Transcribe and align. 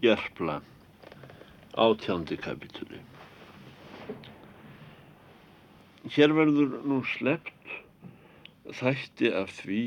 Gerpla 0.00 0.62
átjándi 1.76 2.36
kapitúli 2.40 3.00
Hér 6.08 6.32
verður 6.32 6.72
nú 6.88 7.02
slept 7.04 7.74
þætti 8.80 9.28
af 9.42 9.52
því 9.58 9.82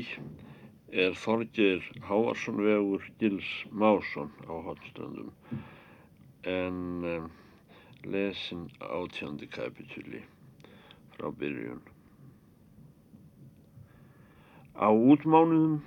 er 1.02 1.18
Þorgir 1.18 1.82
Háarsson 2.06 2.62
vegur 2.62 3.10
Gils 3.18 3.50
Másson 3.74 4.30
á 4.46 4.54
Hotströndum 4.70 5.34
en 6.46 6.78
um, 7.10 7.28
lesin 8.06 8.70
átjándi 8.78 9.50
kapitúli 9.50 10.22
frá 11.16 11.32
byrjun. 11.34 11.82
Á 14.78 14.94
útmánuðum 14.94 15.80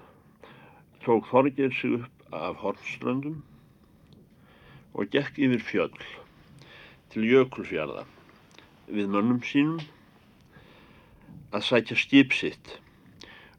tók 1.08 1.32
Þorgir 1.32 1.72
sig 1.72 2.02
upp 2.02 2.34
af 2.36 2.60
Hotströndum 2.66 3.46
og 4.94 5.12
gekk 5.14 5.40
yfir 5.48 5.64
fjöll 5.64 6.02
til 7.12 7.28
Jökulfjörða 7.28 8.06
við 8.88 9.10
mönnum 9.12 9.40
sínum 9.44 9.82
að 11.52 11.66
sætja 11.68 11.98
skip 12.00 12.36
sitt 12.36 12.78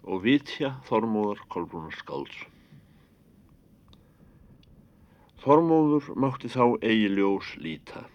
og 0.09 0.23
vitja 0.25 0.75
Þormóðar 0.89 1.43
Kolbrúnar 1.53 1.97
skálds. 1.99 2.37
Þormóður 5.43 6.09
mátti 6.17 6.51
þá 6.53 6.65
eigi 6.81 7.11
ljós 7.13 7.53
líta. 7.61 8.07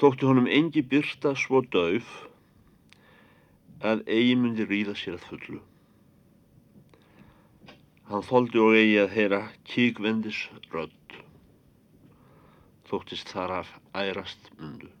Þótti 0.00 0.28
honum 0.28 0.48
engi 0.48 0.82
byrta 0.84 1.32
svo 1.38 1.62
döf 1.72 2.08
að 3.84 4.02
eigi 4.08 4.34
myndi 4.40 4.66
ríða 4.68 4.96
sér 4.96 5.16
að 5.16 5.28
fullu. 5.30 5.60
Hann 8.06 8.22
þóldi 8.22 8.60
og 8.62 8.76
eigi 8.78 8.98
að 9.02 9.14
heyra 9.16 9.38
kíkvendis 9.66 10.44
rödd. 10.70 11.14
Þóttist 12.86 13.32
þar 13.34 13.54
af 13.56 13.72
ærast 13.98 14.46
mundu. 14.60 14.92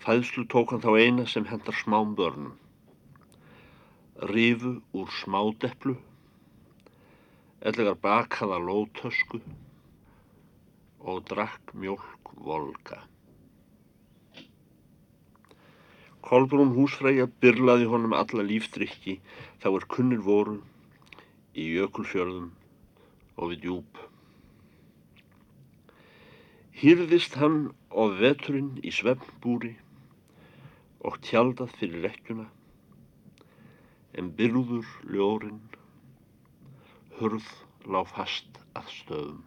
Fæðslu 0.00 0.46
tók 0.48 0.72
hann 0.72 0.80
þá 0.80 0.90
eina 0.96 1.26
sem 1.28 1.44
hendar 1.50 1.76
smám 1.76 2.16
börnum. 2.16 2.56
Rifu 4.32 4.78
úr 4.96 5.12
smádepplu, 5.20 5.98
ellegar 7.60 8.00
bakaða 8.00 8.62
lótösku 8.64 9.42
og 11.04 11.26
drakk 11.28 11.76
mjölk 11.76 12.32
volga. 12.40 13.04
Kolbrún 16.24 16.72
húsfræja 16.72 17.26
byrlaði 17.44 17.86
honum 17.90 18.14
alla 18.16 18.44
lífdrykki 18.48 19.18
þá 19.60 19.68
er 19.74 19.86
kunnir 19.94 20.22
voru 20.24 20.56
í 21.52 21.66
jökulfjörðum 21.74 22.50
og 23.36 23.50
við 23.52 23.62
djúb. 23.66 24.00
Hýrðist 26.80 27.36
hann 27.42 27.58
og 27.90 28.16
veturinn 28.22 28.72
í 28.82 28.90
svefnbúri 28.94 29.74
og 31.04 31.20
tjaldað 31.28 31.76
fyrir 31.78 32.08
rekkjuna 32.08 32.48
en 34.18 34.32
byrður 34.38 34.88
ljórin 35.12 35.60
hurð 37.18 37.48
lág 37.84 38.08
fast 38.10 38.60
að 38.78 38.92
stöðum. 38.98 39.42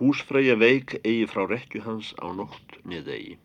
Húsfræja 0.00 0.56
veik 0.60 0.98
eigi 1.02 1.26
frá 1.30 1.46
rekju 1.48 1.82
hans 1.84 2.12
á 2.20 2.26
nótt 2.36 2.80
niðegi. 2.84 3.36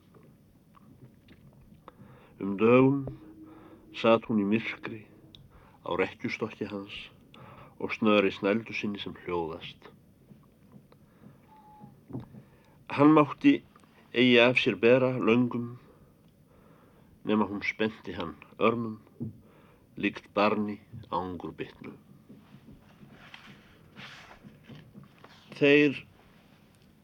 Um 2.41 2.55
dögum 2.57 3.01
satt 3.93 4.23
hún 4.25 4.39
í 4.41 4.45
myrkri 4.49 5.03
á 5.85 5.93
rekkjustokki 5.99 6.65
hans 6.71 6.95
og 7.77 7.91
snöri 7.93 8.31
snældu 8.33 8.73
sinni 8.73 8.97
sem 8.97 9.13
hljóðast. 9.19 9.77
Hann 12.97 13.13
mátti 13.13 13.59
eigi 14.13 14.39
af 14.41 14.57
sér 14.57 14.79
bera 14.85 15.11
löngum 15.27 15.67
nema 17.29 17.45
hún 17.45 17.61
spenti 17.61 18.17
hann 18.17 18.33
örmum 18.57 18.97
líkt 20.01 20.25
barni 20.33 20.79
ángur 21.13 21.53
bytnu. 21.61 21.93
Þeir 25.61 26.01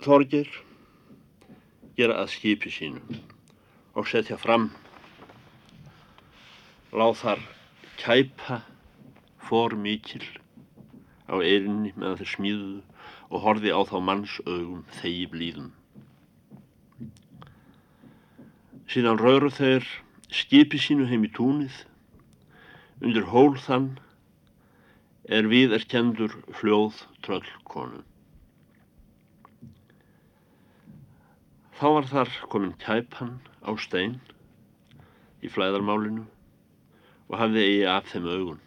þorgir 0.02 0.50
gera 1.94 2.18
að 2.26 2.34
skipi 2.40 2.74
sínu 2.74 3.22
og 3.94 4.10
setja 4.10 4.42
fram 4.42 4.72
láð 6.98 7.20
þar 7.20 7.42
kæpa 8.02 8.56
fór 9.48 9.76
mikil 9.78 10.24
á 11.30 11.38
eirinni 11.38 11.92
meðan 11.94 12.18
þeir 12.22 12.30
smíðuðu 12.32 12.80
og 13.28 13.44
horfi 13.44 13.70
á 13.70 13.82
þá 13.86 13.98
manns 14.02 14.38
augum 14.48 14.82
þegi 14.98 15.28
blíðum. 15.34 15.68
Síðan 18.90 19.20
röru 19.22 19.52
þeir 19.54 19.86
skipi 20.34 20.80
sínu 20.82 21.06
heim 21.12 21.28
í 21.28 21.32
túnið, 21.36 21.76
undir 23.04 23.28
hól 23.30 23.54
þann 23.62 23.92
er 25.28 25.50
við 25.52 25.76
er 25.78 25.86
kendur 25.92 26.34
fljóð 26.56 27.04
tröllkonu. 27.28 28.02
Þá 31.78 31.88
var 32.00 32.10
þar 32.10 32.34
komin 32.50 32.74
kæpan 32.82 33.36
á 33.62 33.76
stein 33.78 34.18
í 35.46 35.52
flæðarmálinu 35.52 36.26
og 37.28 37.40
hafði 37.42 37.64
eigi 37.64 37.86
af 37.92 38.08
þeim 38.12 38.28
augun. 38.32 38.62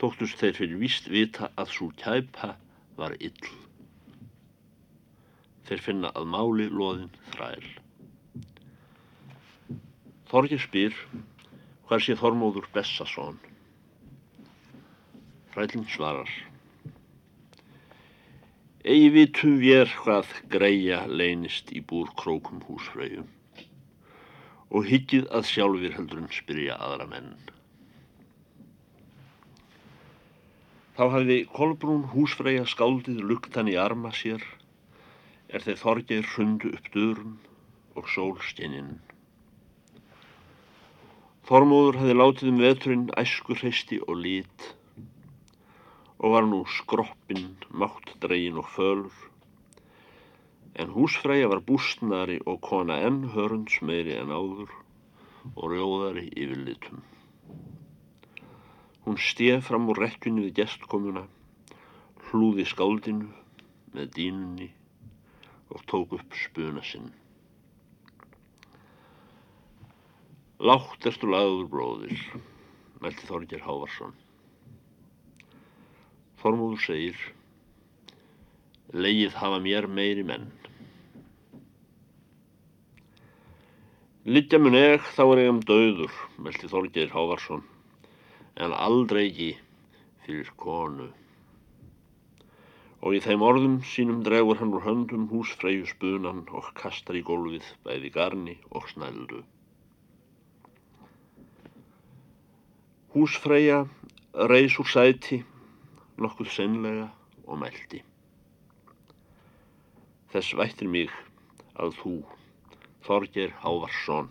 Þóttust 0.00 0.40
þeir 0.40 0.56
fyrir 0.58 0.80
víst 0.80 1.10
vita 1.12 1.50
að 1.60 1.72
svo 1.76 1.90
kæpa 2.00 2.54
var 2.98 3.14
ill. 3.20 3.50
Þeir 5.68 5.84
finna 5.84 6.12
að 6.16 6.28
máli 6.32 6.68
loðin 6.72 7.12
þræl. 7.32 7.68
Þorgir 10.28 10.60
spyr 10.60 10.96
hver 11.88 12.02
sé 12.02 12.16
Þormóður 12.18 12.66
Bessason. 12.74 13.38
Þrælinn 15.54 15.86
svarar. 15.92 16.32
Egi 18.84 19.08
vitum 19.14 19.60
við 19.62 19.94
hvað 20.02 20.32
greia 20.52 21.04
leynist 21.08 21.70
í 21.72 21.80
búr 21.80 22.10
krókum 22.18 22.60
húsfröyu 22.66 23.24
og 24.70 24.86
hyggið 24.88 25.28
að 25.34 25.48
sjálfur 25.50 25.96
heldurinn 25.98 26.32
spyrja 26.32 26.78
aðra 26.80 27.08
menn. 27.10 27.32
Þá 30.94 31.04
hafði 31.10 31.40
Kolbrún 31.50 32.04
húsfreyja 32.12 32.68
skáldið 32.70 33.24
luktan 33.26 33.70
í 33.70 33.74
arma 33.80 34.12
sér 34.14 34.44
er 35.50 35.64
þeir 35.64 35.80
þorgir 35.80 36.28
hrundu 36.34 36.70
upp 36.76 36.86
dörum 36.94 37.34
og 37.98 38.06
sólsteininn. 38.14 38.94
Þormóður 41.44 41.98
hefði 42.00 42.16
látið 42.16 42.50
um 42.52 42.62
veturinn 42.62 43.04
æskur 43.20 43.58
hreisti 43.60 43.98
og 44.06 44.22
lít 44.22 44.70
og 46.24 46.32
var 46.32 46.46
nú 46.48 46.62
skroppinn, 46.78 47.50
mátt 47.68 48.14
dregin 48.22 48.62
og 48.62 48.70
fölur. 48.72 49.12
En 50.74 50.90
húsfræja 50.90 51.46
var 51.50 51.60
bústnari 51.62 52.40
og 52.50 52.58
kona 52.66 52.96
enn 53.06 53.28
hörunds 53.34 53.76
meiri 53.86 54.16
en 54.18 54.32
áður 54.34 54.72
og 55.54 55.66
rjóðari 55.70 56.24
yfir 56.32 56.64
litum. 56.66 57.02
Hún 59.04 59.20
stið 59.20 59.60
fram 59.66 59.86
úr 59.92 60.00
rekkjunni 60.02 60.46
við 60.46 60.62
gestkomuna, 60.62 61.26
hlúði 62.30 62.64
skáldinu 62.66 63.28
með 63.94 64.10
dínunni 64.16 64.70
og 65.70 65.84
tók 65.90 66.16
upp 66.18 66.34
spuna 66.40 66.82
sinn. 66.82 67.12
Látt 70.64 71.06
erstu 71.06 71.28
lagður 71.28 71.70
bróðir, 71.70 72.26
meldi 73.04 73.26
Þorger 73.28 73.62
Hávarsson. 73.66 74.14
Þormúður 76.40 76.82
segir, 76.88 77.18
leið 78.94 79.36
hafa 79.38 79.62
mér 79.62 79.90
meiri 79.90 80.24
menn. 80.26 80.48
Littja 84.24 84.56
mun 84.56 84.72
eg 84.72 85.02
þá 85.12 85.20
er 85.34 85.38
ég 85.42 85.50
um 85.52 85.58
döður, 85.68 86.12
meldi 86.40 86.68
Þorger 86.72 87.10
Hávarsson, 87.12 87.60
en 88.56 88.72
aldrei 88.72 89.26
ekki 89.26 89.48
fyrir 90.24 90.46
konu. 90.56 91.10
Og 93.04 93.18
í 93.18 93.18
þeim 93.20 93.42
orðum 93.44 93.74
sínum 93.84 94.22
dregur 94.24 94.56
hann 94.62 94.72
úr 94.72 94.86
höndum 94.86 95.26
húsfreyju 95.28 95.84
spunan 95.90 96.40
og 96.56 96.70
kastar 96.78 97.18
í 97.20 97.20
gólfið 97.26 97.68
bæði 97.84 98.10
garni 98.14 98.54
og 98.72 98.86
snældu. 98.88 99.42
Húsfreyja 103.12 103.82
reys 104.54 104.78
úr 104.80 104.88
sæti, 104.88 105.42
nokkuð 106.16 106.48
senlega 106.54 107.10
og 107.44 107.60
mælti. 107.60 108.00
Þess 110.32 110.56
vættir 110.56 110.88
mig 110.96 111.12
að 111.76 111.92
þú, 112.00 112.14
Þorger 113.04 113.52
Hávarsson, 113.60 114.30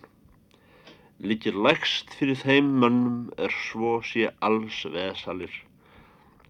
Liggir 1.23 1.55
lægst 1.55 2.09
fyrir 2.19 2.35
þeim 2.35 2.71
mönnum 2.81 3.19
er 3.45 3.53
svo 3.67 3.91
sé 4.03 4.25
alls 4.47 4.79
vesalir 4.95 5.53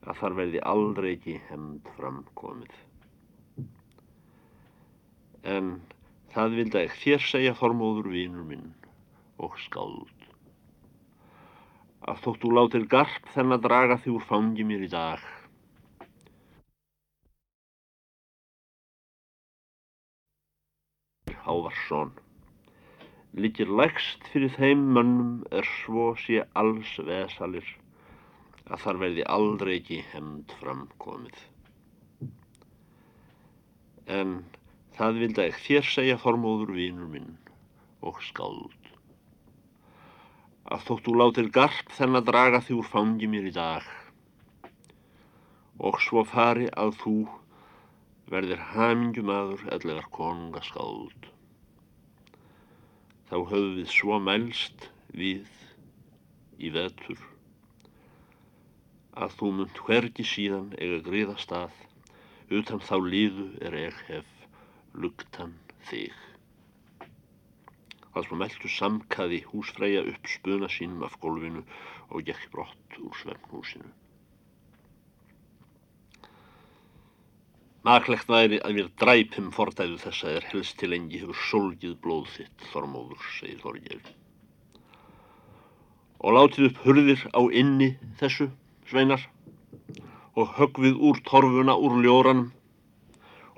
að 0.07 0.17
þar 0.21 0.37
verði 0.39 0.61
aldrei 0.71 1.09
ekki 1.11 1.35
hemd 1.49 1.91
framkomið. 1.97 2.73
En 5.55 5.69
það 6.33 6.57
vildi 6.61 6.81
ekki 6.81 7.03
þér 7.03 7.27
segja 7.27 7.53
formóður 7.59 8.09
vínur 8.15 8.47
minn 8.49 8.71
og 9.37 9.59
skáld. 9.67 10.27
Að 12.07 12.23
þóttu 12.25 12.55
látir 12.55 12.87
garp 12.95 13.29
þenn 13.35 13.57
að 13.57 13.67
draga 13.67 13.99
því 13.99 14.15
úr 14.17 14.27
fangi 14.31 14.65
mér 14.71 14.87
í 14.87 14.91
dag. 14.95 15.21
Hávarsson 21.45 22.13
Liggir 23.33 23.65
lægst 23.65 24.27
fyrir 24.29 24.51
þeim 24.53 24.81
mönnum 24.93 25.29
er 25.57 25.65
svo 25.65 26.11
sé 26.21 26.43
alls 26.61 26.91
vesalir 27.07 27.65
að 28.67 28.83
þar 28.83 28.99
verði 29.01 29.25
aldrei 29.35 29.71
ekki 29.79 29.97
hemd 30.11 30.53
framkomið. 30.59 31.39
En 34.19 34.35
það 34.99 35.19
vildi 35.23 35.43
ekki 35.47 35.65
þér 35.65 35.89
segja 35.95 36.19
formóður 36.21 36.75
vínur 36.77 37.09
minn 37.15 37.33
og 38.05 38.21
skáld. 38.27 38.93
Að 40.69 40.85
þóttu 40.91 41.17
látir 41.17 41.51
garp 41.57 41.97
þenn 41.97 42.21
að 42.21 42.29
draga 42.29 42.61
því 42.61 42.79
úr 42.83 42.93
fangi 42.93 43.33
mér 43.33 43.49
í 43.49 43.57
dag 43.57 43.91
og 45.81 45.97
svo 46.05 46.21
fari 46.29 46.69
að 46.77 46.99
þú 47.01 47.19
verðir 48.29 48.61
hamingjumadur 48.75 49.71
ellegar 49.73 50.11
konunga 50.13 50.61
skáld 50.61 51.32
þá 53.33 53.39
höfum 53.49 53.69
við 53.79 53.87
svo 53.89 54.17
mælst 54.21 54.83
við 55.17 55.47
í 56.61 56.69
vetur 56.75 57.21
að 59.25 59.33
þú 59.39 59.49
munt 59.57 59.79
hvergi 59.87 60.25
síðan 60.31 60.67
eiga 60.77 60.99
gríða 61.07 61.33
stað 61.41 61.79
utan 62.59 62.83
þá 62.85 62.93
líðu 63.07 63.47
er 63.65 63.79
ég 63.79 63.97
hef 64.11 64.29
lugtan 64.93 65.55
þig. 65.89 66.13
Það 68.13 68.29
sem 68.29 68.41
meldu 68.43 68.73
samkaði 68.75 69.41
húsfræja 69.49 70.05
upp 70.13 70.29
spuna 70.35 70.69
sínum 70.69 71.01
af 71.09 71.17
gólfinu 71.25 71.65
og 72.13 72.29
gekk 72.29 72.45
brott 72.53 73.01
úr 73.01 73.17
svefnhúsinu. 73.23 73.89
Maklegt 77.83 78.29
væri 78.31 78.61
að 78.63 78.77
mér 78.77 78.85
dræpum 79.01 79.49
fordæðu 79.51 79.97
þess 79.99 80.23
að 80.23 80.35
er 80.37 80.45
helst 80.53 80.77
til 80.79 80.93
engi 80.95 81.19
hefur 81.19 81.39
solgið 81.49 81.97
blóð 82.05 82.29
þitt, 82.31 82.61
Þormóður, 82.71 83.25
segir 83.37 83.57
Þorgir. 83.59 84.05
Og 86.23 86.37
látið 86.37 86.69
upp 86.69 86.79
hurðir 86.85 87.25
á 87.35 87.41
inni 87.51 87.89
þessu, 88.21 88.47
sveinar, 88.87 89.25
og 90.39 90.55
högvið 90.61 91.03
úr 91.09 91.19
torfuna 91.27 91.75
úr 91.75 91.99
ljóranum 92.05 92.53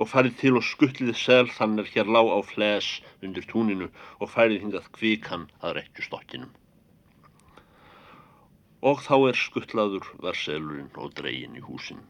og 0.01 0.10
farið 0.10 0.42
til 0.42 0.56
og 0.57 0.66
skuttlið 0.72 1.13
sel 1.22 1.45
þannig 1.60 1.94
hér 1.94 2.10
lág 2.18 2.33
á 2.33 2.42
fles 2.50 2.89
undir 3.22 3.45
túninu 3.54 3.92
og 4.18 4.33
færið 4.33 4.66
hingað 4.66 4.89
kvíkan 4.98 5.45
að 5.62 5.77
rekju 5.83 6.10
stokkinum. 6.10 6.50
Og 8.81 9.06
þá 9.06 9.16
er 9.30 9.42
skuttlaður 9.45 10.13
var 10.25 10.45
selurinn 10.48 10.89
og 10.98 11.13
dregin 11.13 11.62
í 11.62 11.68
húsinn 11.69 12.01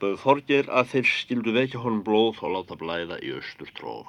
bauð 0.00 0.20
Þorgir 0.22 0.68
að 0.72 0.92
þeir 0.94 1.08
skildu 1.12 1.52
vekja 1.52 1.80
honum 1.82 2.04
blóð 2.06 2.38
og 2.46 2.54
láta 2.54 2.76
blæða 2.80 3.18
í 3.20 3.34
austur 3.36 3.68
tróg. 3.76 4.08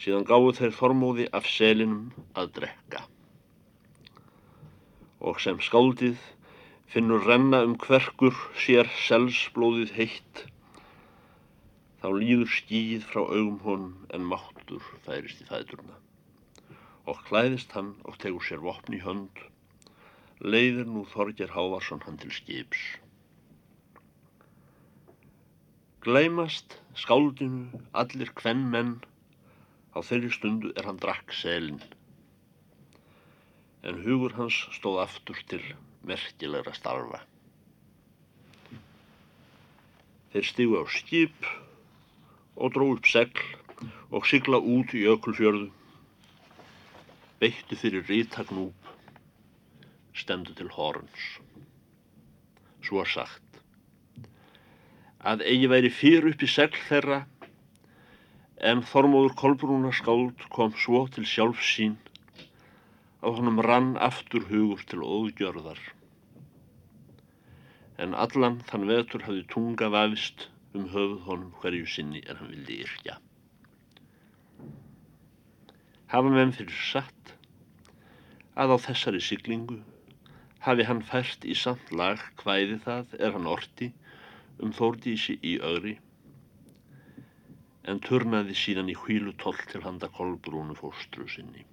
Síðan 0.00 0.24
gáðu 0.28 0.54
þeir 0.58 0.72
Þormóði 0.78 1.26
af 1.36 1.48
selinum 1.48 2.06
að 2.40 2.54
drekka. 2.58 3.02
Og 5.24 5.38
sem 5.44 5.60
skáldið 5.64 6.16
finnur 6.94 7.28
renna 7.28 7.60
um 7.66 7.76
hverkur 7.84 8.34
sér 8.64 8.88
selsblóðið 9.04 9.94
heitt, 9.98 10.44
þá 12.00 12.08
líður 12.16 12.50
skýð 12.56 13.06
frá 13.12 13.22
augum 13.22 13.60
honum 13.68 13.94
en 14.16 14.28
máttur 14.32 14.84
færist 15.06 15.44
í 15.44 15.48
þæturna. 15.48 16.00
Og 17.04 17.20
klæðist 17.28 17.72
hann 17.76 17.94
og 18.08 18.16
tegur 18.20 18.44
sér 18.48 18.64
vopn 18.64 18.96
í 18.96 19.04
hönd, 19.04 19.40
leiðir 20.40 20.88
nú 20.88 21.04
Þorgir 21.12 21.52
Hávarsson 21.52 22.04
hann 22.08 22.20
til 22.20 22.32
skips. 22.32 22.84
Gleimast 26.04 26.74
skáldinu 27.00 27.78
allir 27.96 28.28
hvenn 28.36 28.64
menn, 28.72 28.88
á 29.96 30.04
þeirri 30.04 30.28
stundu 30.34 30.72
er 30.76 30.84
hann 30.84 30.98
drakk 31.00 31.30
selin. 31.32 31.78
En 33.88 34.02
hugur 34.04 34.34
hans 34.36 34.58
stóð 34.76 34.98
aftur 35.06 35.38
til 35.48 35.62
merkilegra 36.10 36.74
starfa. 36.76 37.22
Þeir 40.34 40.48
stígu 40.50 40.76
á 40.76 40.84
skip 40.92 41.48
og 42.60 42.74
dró 42.76 42.90
upp 42.98 43.08
segl 43.08 43.40
og 44.12 44.28
sigla 44.28 44.60
út 44.60 44.92
í 44.92 45.06
ökulfjörðu. 45.14 45.70
Beittu 47.40 47.80
fyrir 47.80 48.04
rítagnúp, 48.10 48.92
stendu 50.12 50.52
til 50.60 50.68
horns. 50.76 51.24
Svo 52.84 53.08
sagt 53.08 53.43
að 55.24 55.42
eigi 55.48 55.68
væri 55.72 55.90
fyrir 55.98 56.26
upp 56.30 56.42
í 56.44 56.48
segl 56.52 56.80
þeirra 56.88 57.22
en 58.70 58.82
Þormóður 58.90 59.34
Kolbrúnar 59.40 59.96
skáld 59.96 60.44
kom 60.52 60.74
svo 60.84 61.06
til 61.14 61.24
sjálf 61.28 61.62
sín 61.64 61.96
að 63.24 63.38
honum 63.38 63.62
rann 63.64 63.94
aftur 64.06 64.44
hugur 64.50 64.82
til 64.88 65.00
óðgjörðar. 65.00 65.80
En 68.04 68.12
allan 68.24 68.60
þann 68.68 68.88
vetur 68.90 69.24
hafði 69.24 69.46
tunga 69.54 69.88
vafist 69.94 70.48
um 70.76 70.90
höfuð 70.92 71.24
honum 71.28 71.56
hverju 71.62 71.88
sinni 71.88 72.20
en 72.28 72.40
hann 72.42 72.52
vildi 72.52 72.78
yrkja. 72.84 73.16
Hafa 76.12 76.36
menn 76.36 76.52
fyrir 76.52 76.84
satt 76.92 77.34
að 78.60 78.76
á 78.76 78.78
þessari 78.90 79.24
siglingu 79.24 79.80
hafi 80.66 80.84
hann 80.88 81.04
fært 81.04 81.48
í 81.48 81.56
samt 81.58 81.92
lag 81.96 82.20
hvæði 82.42 82.80
það 82.84 83.16
er 83.18 83.36
hann 83.38 83.48
orti 83.50 83.92
um 84.62 84.72
Þórdísi 84.74 85.38
í 85.42 85.56
ögri 85.62 85.96
en 87.90 88.00
turnaði 88.00 88.56
síðan 88.56 88.90
í 88.92 88.96
hvílutoll 88.96 89.58
til 89.70 89.82
handa 89.84 90.08
kolbrúnu 90.08 90.76
fóstru 90.78 91.26
sinni. 91.28 91.64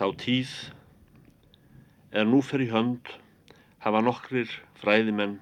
Þá 0.00 0.06
tíð 0.22 0.52
er 2.16 2.24
nú 2.28 2.40
fyrir 2.44 2.72
hönd 2.72 3.10
hafa 3.84 4.00
nokkrir 4.04 4.50
fræðimenn 4.80 5.36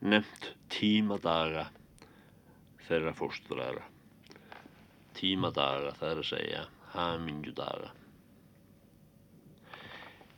nefnt 0.00 0.54
tímadaga 0.72 1.66
þeirra 2.86 3.12
fóstrara. 3.16 3.84
Tímadaga 5.18 5.92
það 5.98 6.12
er 6.12 6.22
að 6.22 6.30
segja 6.30 6.62
hamingjudaga. 6.94 7.90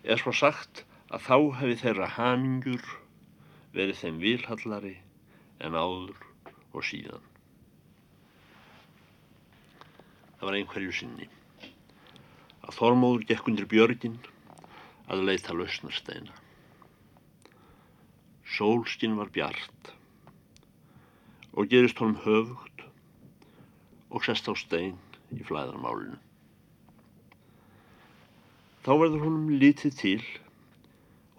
Er 0.03 0.19
svo 0.19 0.35
sagt 0.35 0.83
að 1.13 1.25
þá 1.27 1.37
hefði 1.59 1.77
þeirra 1.83 2.09
hamingjur 2.17 2.85
verið 3.77 3.99
þeim 4.01 4.21
vilhallari 4.23 4.95
en 5.61 5.77
áður 5.77 6.17
og 6.73 6.87
síðan. 6.89 7.27
Það 10.39 10.49
var 10.49 10.59
einhverju 10.59 10.95
sinni 10.97 11.29
að 12.63 12.77
Þormóður 12.79 13.27
gekk 13.29 13.51
undir 13.51 13.69
björgin 13.69 14.17
að 15.13 15.25
leita 15.29 15.55
lausnarsteina. 15.55 16.33
Sólskinn 18.57 19.19
var 19.19 19.33
bjart 19.35 19.93
og 21.53 21.69
gerist 21.69 22.01
honum 22.01 22.21
höfugt 22.25 22.87
og 24.09 24.25
sest 24.25 24.49
á 24.49 24.57
stein 24.57 24.97
í 25.33 25.45
flæðarmálinu. 25.45 26.17
Þá 28.83 28.93
verður 28.97 29.27
honum 29.27 29.53
lítið 29.61 29.99
til 30.01 30.23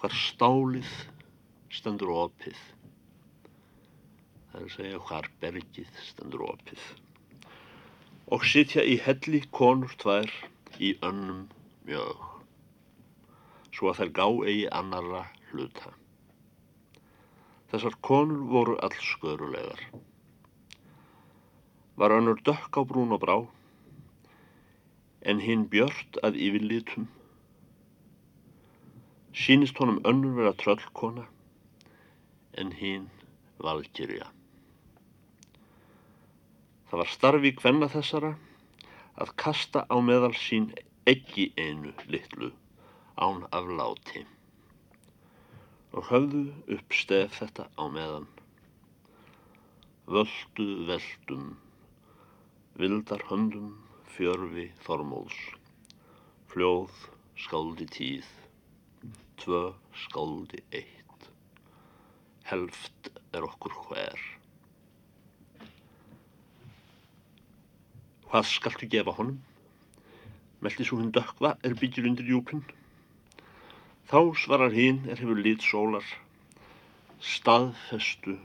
hvar 0.03 0.15
stálið 0.19 0.89
stendur 1.71 2.09
opið. 2.11 2.57
Það 4.49 4.57
er 4.57 4.65
að 4.65 4.73
segja 4.73 4.97
hvar 5.07 5.29
bergið 5.39 6.01
stendur 6.03 6.43
opið. 6.43 6.81
Og 8.35 8.43
sitja 8.43 8.83
í 8.83 8.97
helli 8.99 9.39
konur 9.55 9.95
tvær 10.03 10.27
í 10.83 10.89
önnum 11.07 11.45
mjög, 11.87 12.27
svo 13.71 13.93
að 13.93 14.01
þær 14.01 14.13
gá 14.19 14.27
eigi 14.51 14.67
annara 14.81 15.23
hluta. 15.53 15.95
Þessar 17.71 17.95
konur 18.03 18.43
voru 18.51 18.75
alls 18.83 19.07
skörulegar. 19.13 19.87
Var 21.95 22.19
önnur 22.19 22.43
dökk 22.43 22.75
á 22.75 22.81
brún 22.83 23.15
og 23.15 23.23
brá, 23.23 23.37
en 25.23 25.39
hinn 25.39 25.69
björt 25.71 26.19
að 26.27 26.43
yfirlitum 26.43 27.07
Sýnist 29.33 29.79
honum 29.81 29.99
önnur 30.05 30.35
vera 30.37 30.53
tröllkona 30.53 31.25
en 32.61 32.71
hinn 32.77 33.07
valkyrja. 33.57 34.27
Það 36.89 37.01
var 37.01 37.09
starfi 37.09 37.51
hvenna 37.57 37.89
þessara 37.89 38.35
að 39.23 39.31
kasta 39.43 39.87
á 39.89 39.97
meðal 40.05 40.35
sín 40.37 40.67
ekki 41.09 41.47
einu 41.57 41.95
litlu 42.13 42.51
án 43.17 43.41
af 43.49 43.71
láti 43.79 44.21
og 45.93 46.07
höfðu 46.09 46.43
upp 46.77 46.95
stef 46.97 47.39
þetta 47.41 47.67
á 47.73 47.83
meðan. 47.89 48.29
Völdu 50.09 50.69
veldum, 50.89 51.49
vildar 52.77 53.25
höndum 53.29 53.73
fjörfi 54.13 54.69
þormóðs, 54.85 55.37
fljóð 56.53 56.97
skáldi 57.45 57.89
tíð, 57.89 58.29
tvö 59.43 59.73
skáldi 60.05 60.61
eitt, 60.71 61.25
helft 62.47 63.09
er 63.35 63.43
okkur 63.43 63.73
hver. 63.87 64.21
Hvað 68.29 68.47
skaltu 68.47 68.87
gefa 68.93 69.11
honum? 69.17 69.41
Meldi 70.63 70.87
svo 70.87 71.01
hinn 71.01 71.11
dökva 71.11 71.57
er 71.67 71.75
byggir 71.75 72.07
undir 72.07 72.29
júpin. 72.31 72.63
Þá 74.07 74.31
svarar 74.39 74.71
hinn 74.71 75.03
er 75.11 75.19
hefur 75.19 75.43
lit 75.43 75.65
sólar, 75.65 76.07
staðfestu 77.19 78.37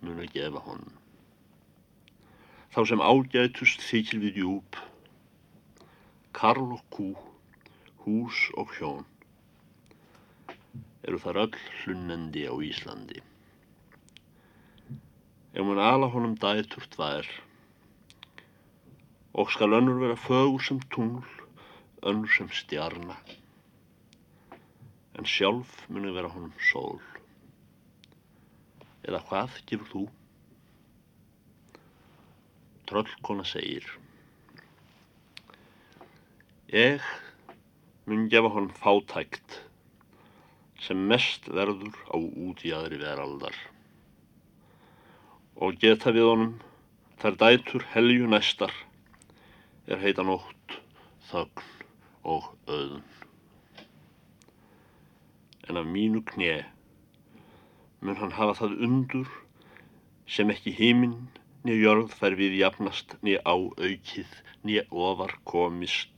mun 0.00 0.24
að 0.24 0.32
gefa 0.38 0.64
honum. 0.64 0.96
Þá 2.72 2.80
sem 2.88 3.04
ágætust 3.04 3.84
þykir 3.84 4.24
við 4.24 4.42
júp, 4.46 4.82
karl 6.32 6.78
og 6.78 6.84
kú, 6.94 7.12
hús 8.06 8.46
og 8.56 8.72
hjón, 8.78 9.09
eru 11.06 11.20
þar 11.20 11.38
öll 11.44 11.60
hlunnandi 11.80 12.42
á 12.44 12.54
Íslandi. 12.60 13.20
Ef 15.56 15.62
mun 15.64 15.80
ala 15.80 16.10
honum 16.12 16.34
dætur 16.38 16.84
tvær, 16.92 17.28
og 19.32 19.52
skal 19.54 19.76
önnur 19.78 20.00
vera 20.02 20.18
fögur 20.18 20.62
sem 20.66 20.80
tungl, 20.92 21.24
önnur 22.04 22.30
sem 22.34 22.50
stjarna, 22.52 23.16
en 25.16 25.28
sjálf 25.28 25.72
muni 25.88 26.12
vera 26.14 26.30
honum 26.32 26.52
sól. 26.70 27.00
Eða 29.08 29.22
hvað 29.30 29.56
gefur 29.70 29.90
þú? 29.94 30.04
Tröllkona 32.90 33.46
segir, 33.46 33.86
ég 36.74 37.02
mun 38.06 38.28
gefa 38.30 38.50
honum 38.52 38.74
fátækt 38.76 39.60
sem 40.80 41.00
mest 41.12 41.48
verður 41.52 41.96
á 42.08 42.16
út 42.16 42.64
í 42.64 42.72
aðri 42.72 43.00
veraldar. 43.02 43.56
Og 45.60 45.76
geta 45.82 46.12
við 46.16 46.28
honum 46.30 46.54
þær 47.20 47.36
dætur 47.42 47.84
helju 47.92 48.28
næstar 48.32 48.72
er 49.90 50.00
heita 50.00 50.24
nótt, 50.24 50.78
þögn 51.28 51.66
og 52.32 52.48
öðun. 52.70 53.04
En 55.68 55.80
af 55.80 55.86
mínu 55.86 56.24
knje 56.32 56.56
mun 58.00 58.16
hann 58.16 58.34
hafa 58.38 58.56
það 58.62 58.80
undur 58.86 59.28
sem 60.30 60.50
ekki 60.54 60.72
heiminn 60.78 61.18
niður 61.66 61.84
jörð 61.84 62.16
fær 62.16 62.38
við 62.40 62.56
jafnast 62.62 63.18
niður 63.20 63.44
á 63.44 63.54
aukið 63.58 64.36
niður 64.64 65.00
ofar 65.10 65.36
komist. 65.44 66.14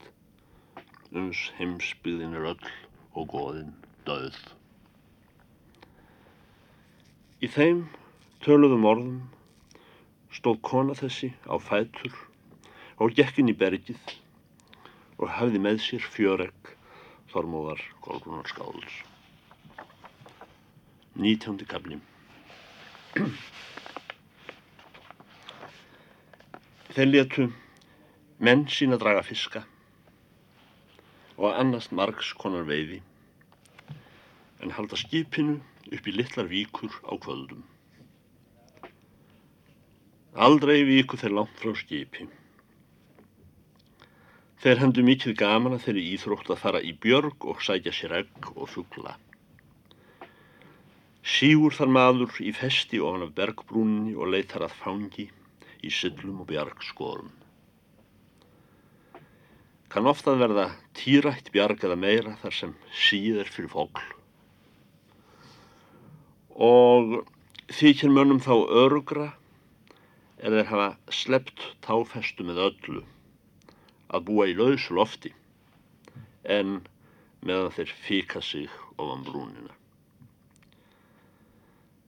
Uns 1.11 1.49
heimsbyðin 1.59 2.37
er 2.39 2.53
öll 2.53 2.69
og 3.13 3.27
goðin 3.35 3.73
döð. 4.07 4.35
Í 7.43 7.47
þeim 7.51 7.85
töluðum 8.43 8.85
orðum 8.87 9.21
stóð 10.33 10.59
kona 10.65 10.95
þessi 10.97 11.33
á 11.47 11.55
fætur 11.61 12.15
og 13.03 13.15
gekk 13.17 13.41
inn 13.41 13.51
í 13.51 13.57
bergið 13.57 13.99
og 15.19 15.31
hafði 15.37 15.61
með 15.63 15.81
sér 15.85 16.07
fjöregg 16.15 16.73
Þormóðar 17.33 17.81
Kolbrunar 18.05 18.45
Skáls. 18.45 18.99
Nítjóndi 21.17 21.65
kabli. 21.69 21.97
Þeir 26.93 27.09
letu 27.09 27.47
menn 28.43 28.67
sína 28.69 28.99
draga 29.01 29.23
fiska 29.25 29.63
og 31.37 31.49
annast 31.53 31.93
margs 31.95 32.33
konar 32.37 32.67
veiði 32.69 33.01
en 34.63 34.71
halda 34.77 34.97
skipinu 34.99 35.59
upp 35.91 36.07
í 36.07 36.15
litlar 36.15 36.47
víkur 36.47 36.93
á 37.03 37.13
kvöldum. 37.19 37.63
Aldrei 40.33 40.81
víku 40.87 41.19
þeir 41.19 41.35
langt 41.37 41.59
frá 41.59 41.75
skipi. 41.77 42.25
Þeir 44.63 44.79
hendu 44.79 45.03
mikið 45.03 45.35
gaman 45.37 45.75
að 45.75 45.83
þeirri 45.85 46.05
íþrótt 46.15 46.49
að 46.55 46.61
fara 46.63 46.81
í 46.81 46.93
björg 47.03 47.45
og 47.51 47.61
sækja 47.61 47.93
sér 47.93 48.15
egg 48.21 48.49
og 48.55 48.71
fuggla. 48.71 49.17
Sígur 51.23 51.75
þar 51.75 51.91
maður 51.99 52.39
í 52.41 52.55
festi 52.55 53.03
ofan 53.03 53.27
af 53.27 53.35
bergbrúninni 53.35 54.15
og 54.15 54.31
leitar 54.31 54.63
að 54.65 54.79
fangi 54.79 55.27
í 55.83 55.91
syllum 55.91 56.41
og 56.43 56.49
bjargskorum. 56.49 57.29
Kann 59.93 60.09
ofta 60.09 60.33
verða 60.39 60.71
týrætt 60.97 61.51
bjarg 61.53 61.83
eða 61.83 61.99
meira 61.99 62.37
þar 62.41 62.59
sem 62.63 62.75
síð 63.05 63.43
er 63.43 63.51
fyrir 63.53 63.69
fólk. 63.75 64.01
Og 66.53 67.23
þykir 67.73 68.11
mönnum 68.13 68.41
þá 68.43 68.53
örugra 68.69 69.31
er 70.37 70.53
þeir 70.53 70.69
hafa 70.69 70.89
slept 71.09 71.63
táfestu 71.81 72.45
með 72.45 72.59
öllu 72.67 73.03
að 74.13 74.25
búa 74.27 74.45
í 74.51 74.57
lausu 74.57 74.93
lofti 74.93 75.31
en 76.43 76.81
meðan 77.41 77.73
þeir 77.73 77.93
fíka 78.03 78.41
sig 78.41 78.69
ofan 78.97 79.23
brúnina. 79.25 79.73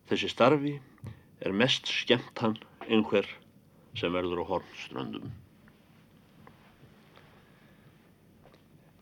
Þessi 0.06 0.30
starfi 0.30 0.76
er 1.42 1.56
mest 1.56 1.90
skemmt 1.90 2.44
hann 2.44 2.60
einhver 2.86 3.26
sem 3.98 4.14
verður 4.14 4.44
á 4.46 4.50
hornströndum. 4.52 5.32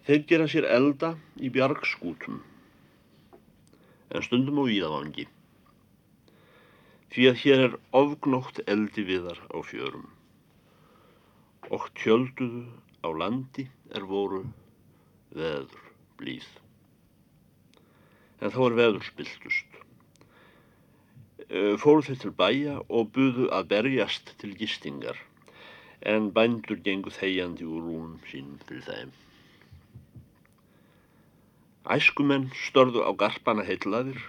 Þeir 0.08 0.26
gera 0.30 0.48
sér 0.48 0.68
elda 0.72 1.14
í 1.40 1.52
bjargskútum 1.52 2.40
en 4.14 4.26
stundum 4.26 4.62
á 4.62 4.64
víðavangi 4.70 5.28
því 7.14 7.30
að 7.30 7.40
hér 7.44 7.64
er 7.68 7.80
ofgnótt 7.98 8.62
eldi 8.66 9.06
viðar 9.06 9.40
á 9.54 9.58
fjörum 9.62 10.10
og 11.74 11.86
tjölduðu 12.00 12.66
á 13.06 13.10
landi 13.14 13.68
er 13.94 14.06
voru 14.10 14.42
veður 15.34 15.84
blíð. 16.20 16.48
En 18.42 18.54
þá 18.54 18.60
er 18.68 18.78
veður 18.80 19.06
spiltust. 19.08 19.78
Fóru 21.82 22.06
þeir 22.08 22.20
til 22.22 22.34
bæja 22.40 22.78
og 22.88 23.12
buðu 23.16 23.50
að 23.54 23.70
berjast 23.74 24.34
til 24.42 24.54
gistingar, 24.58 25.20
en 26.02 26.32
bændur 26.36 26.82
gengu 26.86 27.14
þegjandi 27.14 27.68
úr 27.68 27.84
rúnum 27.86 28.18
sínum 28.30 28.60
fyrir 28.68 28.86
þeim. 28.88 29.14
Æskumenn 31.84 32.46
störðu 32.56 33.02
á 33.04 33.12
garpana 33.20 33.66
heitlaðir 33.68 34.22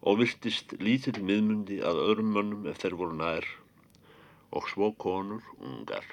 og 0.00 0.22
viltist 0.22 0.72
lítill 0.80 1.18
miðmundi 1.20 1.82
að 1.84 2.00
öðrum 2.06 2.30
mönnum 2.36 2.70
ef 2.70 2.80
þeir 2.80 2.96
voru 3.02 3.18
nær 3.18 3.48
og 4.56 4.70
svo 4.72 4.88
konur 5.04 5.44
ungar 5.60 6.06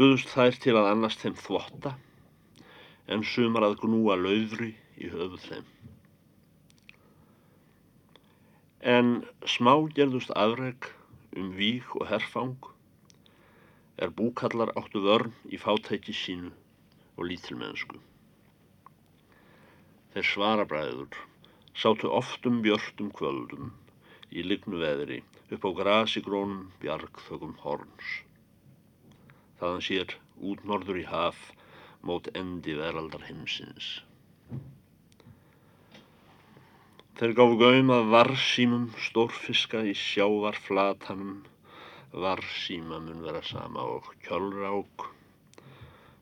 buðust 0.00 0.30
þær 0.32 0.56
til 0.64 0.72
að 0.80 0.86
annast 0.88 1.20
þeim 1.20 1.34
þvotta 1.36 1.90
en 3.14 3.22
sumar 3.30 3.66
að 3.66 3.74
gnúa 3.82 4.14
lauðri 4.16 4.70
í 4.96 5.10
höfuð 5.12 5.42
þeim. 5.44 5.66
En 8.94 9.10
smá 9.54 9.74
gerðust 9.98 10.32
afreg 10.40 10.88
um 11.36 11.50
vík 11.58 11.92
og 12.00 12.06
herfang 12.08 12.70
er 14.00 14.14
búkallar 14.16 14.72
áttu 14.80 15.04
vörn 15.04 15.36
í 15.52 15.60
fátæki 15.60 16.16
sínu 16.16 16.54
og 17.20 17.28
lítilmennsku. 17.28 18.00
Þeir 20.14 20.26
svarabræður 20.32 21.20
sátu 21.84 22.10
oftum 22.16 22.64
björtum 22.64 23.12
kvöldum 23.20 23.70
í 24.32 24.42
lignu 24.48 24.80
veðri 24.80 25.20
upp 25.52 25.68
á 25.68 25.70
grasigrónum 25.82 26.66
bjargþögum 26.82 27.54
horns 27.62 28.18
þaðan 29.60 29.82
sér 29.84 30.12
út 30.50 30.62
norður 30.68 30.98
í 31.02 31.06
haf 31.08 31.40
mót 32.08 32.30
endi 32.40 32.72
veraldar 32.78 33.26
heimsins. 33.28 33.88
Þeir 37.20 37.34
gáðu 37.36 37.58
gaum 37.60 37.92
að 37.92 38.08
varsýmum 38.14 38.86
stórfiska 39.06 39.82
í 39.84 39.92
sjávarflatanum, 40.02 41.42
varsýma 42.24 43.02
mun 43.04 43.20
vera 43.26 43.42
sama 43.44 43.84
og 43.98 44.08
kjölrák. 44.24 45.10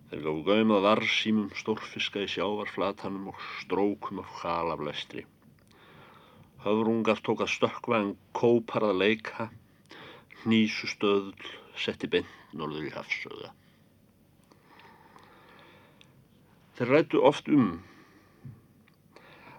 Þeir 0.08 0.22
gáðu 0.24 0.42
gaum 0.46 0.70
að 0.72 0.84
varsýmum 0.86 1.48
stórfiska 1.60 2.22
í 2.24 2.28
sjávarflatanum 2.32 3.26
og 3.32 3.42
strókum 3.58 4.22
af 4.22 4.30
halaflestri. 4.40 5.26
Höfrungar 6.64 7.20
tók 7.26 7.42
að 7.44 7.52
stökva 7.52 7.98
en 8.00 8.14
kópar 8.38 8.86
að 8.88 9.02
leika, 9.02 9.50
hnísustöðl 10.44 11.34
setti 11.76 12.08
beint 12.14 12.56
norður 12.56 12.88
í 12.88 12.94
hafsöða. 12.94 13.52
Þeir 16.78 16.92
rættu 16.94 17.20
oft 17.28 17.52
um 17.52 17.68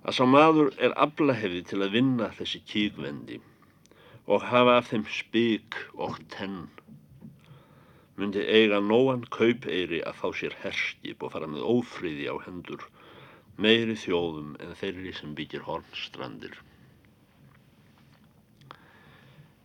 að 0.02 0.16
sá 0.18 0.26
maður 0.26 0.74
er 0.82 0.98
aflahefði 1.06 1.62
til 1.70 1.84
að 1.84 1.96
vinna 2.00 2.34
þessi 2.40 2.64
kíkvendi 2.66 3.38
og 4.26 4.50
hafa 4.50 4.80
af 4.80 4.90
þeim 4.90 5.06
spík 5.14 5.78
og 5.94 6.18
tenn 6.34 6.64
myndi 8.20 8.42
eiga 8.44 8.80
nóan 8.84 9.22
kaupeyri 9.32 10.02
að 10.04 10.18
fá 10.22 10.28
sér 10.36 10.56
herskip 10.64 11.24
og 11.24 11.32
fara 11.36 11.48
með 11.48 11.68
ófríði 11.74 12.28
á 12.28 12.36
hendur 12.46 12.84
meiri 13.60 13.96
þjóðum 14.00 14.56
en 14.64 14.76
þeirri 14.80 15.14
sem 15.16 15.36
byggir 15.36 15.64
hornstrandir. 15.68 16.56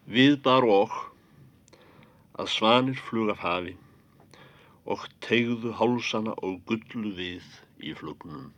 Við 0.07 0.41
bar 0.47 0.67
og 0.69 0.95
að 2.39 2.51
svanir 2.55 2.99
flug 3.09 3.31
af 3.35 3.43
hafi 3.45 3.77
og 4.91 5.07
tegðu 5.25 5.73
hálsana 5.79 6.35
og 6.45 6.59
gullu 6.69 7.15
við 7.17 7.47
í 7.81 7.95
flugnum. 7.97 8.51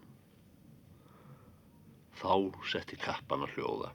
Þá 2.17 2.33
setti 2.73 2.97
kappan 2.99 3.45
að 3.47 3.55
hljóða. 3.57 3.93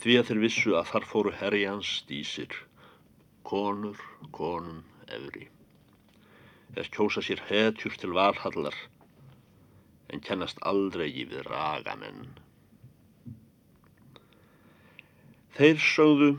Því 0.00 0.16
að 0.16 0.26
þeir 0.30 0.42
vissu 0.46 0.74
að 0.80 0.90
þar 0.94 1.06
fóru 1.12 1.32
herjans 1.36 1.92
stýsir 2.00 2.56
konur, 3.46 3.98
konum, 4.34 4.82
efri. 5.08 5.48
Þeir 6.74 6.90
kjósa 6.94 7.22
sér 7.24 7.42
hetjur 7.48 7.96
til 7.98 8.14
valhallar 8.14 8.76
en 10.10 10.22
kennast 10.26 10.60
aldrei 10.66 11.08
við 11.14 11.42
ragamenn. 11.48 12.28
Þeir 15.56 15.82
sögðu 15.82 16.30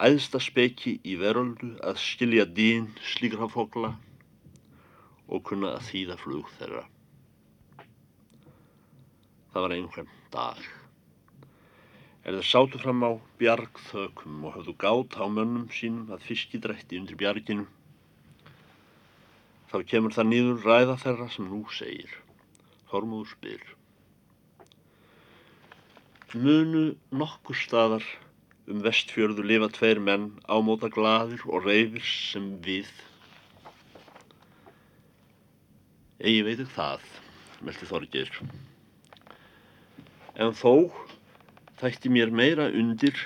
æðsta 0.00 0.40
speki 0.40 0.96
í 1.04 1.16
veröldu 1.20 1.74
að 1.84 1.98
skilja 2.00 2.46
dýn 2.46 2.88
slíkra 3.12 3.50
fókla 3.52 3.92
og 5.28 5.44
kunna 5.46 5.74
að 5.76 5.86
þýða 5.90 6.18
flug 6.22 6.52
þeirra. 6.58 6.84
Það 9.50 9.66
var 9.66 9.74
einhvern 9.76 10.14
dag 10.32 10.68
er 12.30 12.36
þeir 12.38 12.46
sátu 12.46 12.78
fram 12.78 13.02
á 13.02 13.10
bjargþökum 13.40 14.44
og 14.46 14.52
hafðu 14.54 14.74
gát 14.78 15.16
á 15.18 15.26
mönnum 15.26 15.66
sínum 15.74 16.12
að 16.14 16.22
fiskidrætti 16.28 17.00
undir 17.00 17.18
bjarginu. 17.18 17.66
Þá 19.70 19.76
kemur 19.90 20.14
það 20.14 20.28
nýður 20.30 20.64
ræða 20.68 20.96
þeirra 21.02 21.26
sem 21.34 21.48
nú 21.50 21.64
segir. 21.74 22.14
Þormúður 22.90 23.32
spyr. 23.34 23.66
Munu 26.38 26.84
nokkur 27.10 27.58
staðar 27.58 28.06
um 28.70 28.82
vestfjörðu 28.84 29.42
lifa 29.50 29.72
tveir 29.74 29.98
menn 29.98 30.30
ámóta 30.46 30.90
gladir 30.94 31.42
og 31.50 31.66
reyfir 31.66 32.06
sem 32.06 32.52
við. 32.62 32.90
Egi 36.22 36.44
veitu 36.46 36.70
það, 36.76 37.02
meldi 37.66 37.90
Þorgir. 37.90 38.34
En 40.38 40.54
þó 40.54 40.74
þætti 41.80 42.12
mér 42.12 42.32
meira 42.40 42.68
undir 42.76 43.16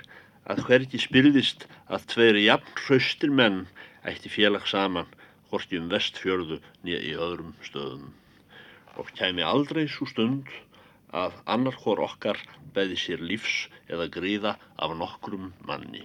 að 0.50 0.64
hvergi 0.68 1.00
spyrðist 1.02 1.66
að 1.90 2.06
tveiri 2.12 2.44
jafn 2.46 2.82
hraustir 2.84 3.32
menn 3.40 3.64
ætti 4.06 4.30
félag 4.32 4.68
saman 4.70 5.08
hvorki 5.50 5.80
um 5.80 5.88
vestfjörðu 5.92 6.61
nýja 6.84 7.00
í 7.00 7.14
öðrum 7.26 7.54
stöðum 7.66 8.12
og 9.00 9.11
kæmi 9.18 9.42
aldrei 9.42 9.87
svo 9.90 10.06
stund 10.11 10.50
að 11.14 11.37
annar 11.50 11.76
hór 11.84 12.02
okkar 12.08 12.38
beði 12.75 12.99
sér 12.99 13.23
lífs 13.23 13.68
eða 13.88 14.11
gríða 14.11 14.56
af 14.82 14.94
nokkrum 14.99 15.52
manni. 15.66 16.02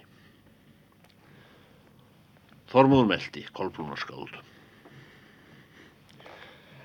Þormóður 2.69 3.09
meldi, 3.09 3.45
kolbrúnarskáld. 3.57 4.35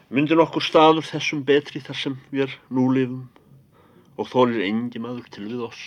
Myndi 0.09 0.37
nokkur 0.37 0.65
staður 0.65 1.05
þessum 1.05 1.43
betri 1.45 1.83
þar 1.85 2.01
sem 2.01 2.17
við 2.33 2.57
nú 2.73 2.87
lifum 2.97 3.27
og 4.17 4.31
þólir 4.31 4.65
engi 4.69 5.03
maður 5.03 5.29
til 5.35 5.47
við 5.49 5.67
oss. 5.69 5.83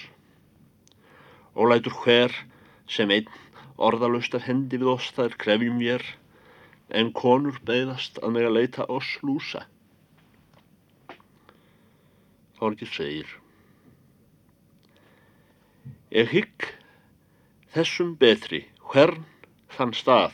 Og 1.55 1.71
lætur 1.71 1.95
hver 2.03 2.33
sem 2.91 3.11
einn 3.13 3.31
orðalust 3.77 4.35
af 4.37 4.47
hendi 4.47 4.79
við 4.81 4.93
oss 4.97 5.09
þær 5.15 5.37
krefjum 5.41 5.81
ég 5.85 6.05
en 6.89 7.11
konur 7.15 7.57
beigðast 7.67 8.19
að 8.23 8.33
meg 8.35 8.47
að 8.47 8.55
leita 8.57 8.87
oss 8.91 9.17
lúsa. 9.23 9.65
Þorgir 12.57 12.89
segir 12.89 13.35
Ég 16.15 16.31
hygg 16.31 16.69
þessum 17.75 18.15
betri 18.19 18.63
hvern 18.89 19.25
þann 19.75 19.91
stað 19.93 20.33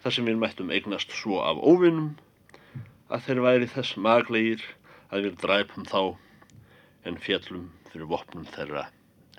þar 0.00 0.14
sem 0.16 0.26
við 0.30 0.40
mættum 0.40 0.72
eignast 0.72 1.12
svo 1.12 1.42
af 1.44 1.60
óvinnum 1.60 2.14
að 3.12 3.26
þeir 3.26 3.42
væri 3.44 3.68
þess 3.74 3.98
maglegir 4.00 4.64
að 5.12 5.28
við 5.28 5.36
dræpum 5.42 5.86
þá 5.90 6.00
en 7.08 7.16
fjallum 7.20 7.70
fyrir 7.90 8.08
vopnum 8.10 8.46
þeirra 8.54 8.86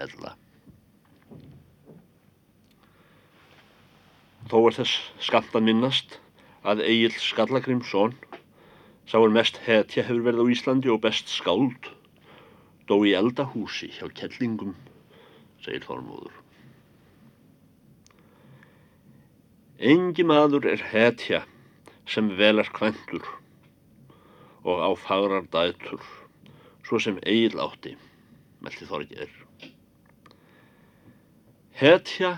ella. 0.02 0.34
Þó 4.52 4.58
er 4.68 4.78
þess 4.80 4.98
skamt 5.22 5.56
að 5.56 5.68
minnast 5.70 6.18
að 6.68 6.84
Egil 6.88 7.14
Skallagrimsson 7.22 8.16
sá 9.10 9.18
er 9.20 9.34
mest 9.34 9.60
hetja 9.66 10.06
hefur 10.08 10.26
verið 10.26 10.44
á 10.44 10.52
Íslandi 10.56 10.92
og 10.94 11.04
best 11.06 11.30
skáld 11.32 11.92
dó 12.90 12.98
í 13.08 13.14
eldahúsi 13.16 13.92
hjá 13.96 14.10
kellingum, 14.18 14.74
segir 15.64 15.86
Þormóður. 15.86 16.34
Engi 19.82 20.26
maður 20.28 20.68
er 20.74 20.84
hetja 20.92 21.46
sem 22.10 22.34
vel 22.38 22.60
er 22.62 22.70
kvendur 22.74 23.26
og 24.62 24.82
á 24.84 24.90
fagrar 25.00 25.48
dætur 25.54 26.04
svo 26.92 27.00
sem 27.00 27.20
Egil 27.24 27.54
átti, 27.64 27.94
meldi 28.60 28.84
Þorgir. 28.84 29.30
Hetja 31.72 32.32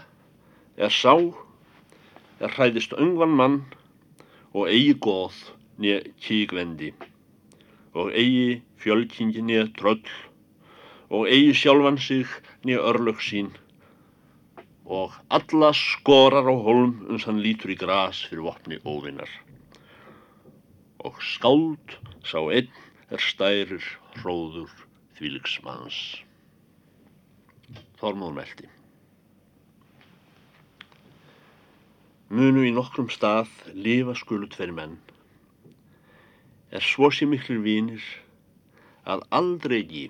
er 0.77 0.93
sá, 0.93 1.15
er 2.37 2.53
hræðist 2.53 2.93
öngvan 2.93 3.33
mann 3.33 3.55
og 4.53 4.69
eigi 4.69 4.93
góð 5.01 5.39
nýja 5.81 6.03
kíkvendi 6.21 6.91
og 7.97 8.13
eigi 8.13 8.59
fjölkingi 8.83 9.41
nýja 9.41 9.65
tröll 9.79 10.13
og 11.09 11.25
eigi 11.33 11.57
sjálfan 11.63 11.97
sig 11.97 12.29
nýja 12.61 12.85
örlög 12.93 13.25
sín 13.25 13.49
og 14.85 15.17
alla 15.33 15.73
skorar 15.73 16.45
á 16.45 16.53
holm 16.53 16.93
uns 17.09 17.25
hann 17.25 17.41
lítur 17.41 17.73
í 17.73 17.79
gras 17.81 18.21
fyrir 18.29 18.45
vopni 18.45 18.77
óvinnar. 18.85 19.33
Og 21.01 21.17
skáld 21.25 21.97
sá 22.21 22.37
einn 22.53 22.69
er 23.09 23.17
stærir 23.17 23.81
hróður 24.19 24.71
þvíliksmanns. 25.17 25.99
Þormóð 27.99 28.33
meldi. 28.37 28.69
Munu 32.33 32.63
í 32.65 32.73
nokkrum 32.73 33.11
stað 33.13 33.51
lifa 33.77 34.15
skulu 34.17 34.47
tveir 34.49 34.73
menn. 34.73 34.97
Er 36.73 36.81
svo 36.81 37.11
sé 37.13 37.27
miklir 37.29 37.61
vínir 37.61 38.05
að 39.05 39.25
aldrei 39.37 39.81
ekki 39.83 40.05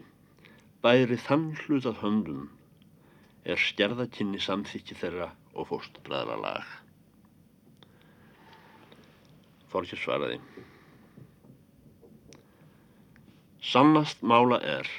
bæri 0.86 1.18
þann 1.20 1.50
hlut 1.64 1.88
að 1.90 2.00
höndum 2.04 2.46
er 3.44 3.60
stjærðakynni 3.60 4.40
samþykki 4.40 4.96
þeirra 5.02 5.34
og 5.54 5.68
fóstbræðra 5.72 6.38
lag. 6.40 6.70
Þorkir 9.74 10.00
svaraði. 10.00 10.40
Sannast 13.64 14.20
mála 14.28 14.58
er 14.60 14.90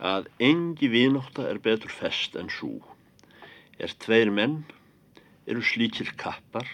að 0.00 0.30
engi 0.40 0.88
vinóta 0.88 1.44
er 1.44 1.58
betur 1.60 1.92
fest 1.92 2.38
en 2.40 2.48
svo. 2.48 2.78
Er 3.76 3.92
tveir 4.00 4.32
menn, 4.32 4.62
eru 5.44 5.60
slíkir 5.60 6.14
kappar, 6.22 6.64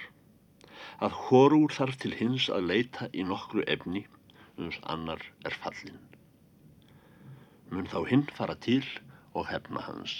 að 1.02 1.18
horúr 1.26 1.74
þarf 1.74 1.98
til 2.04 2.12
hins 2.20 2.46
að 2.46 2.70
leita 2.70 3.10
í 3.10 3.26
nokkru 3.26 3.66
efni, 3.66 4.04
uns 4.54 4.78
annar 4.94 5.26
er 5.42 5.58
fallin. 5.58 5.98
Mun 7.74 7.90
þá 7.90 7.98
hinn 8.06 8.24
fara 8.38 8.54
til 8.54 8.86
og 9.34 9.50
hefna 9.50 9.82
hans. 9.90 10.16